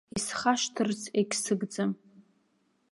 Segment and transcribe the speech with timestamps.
[0.17, 1.91] Исхашҭырц егьсыгӡам.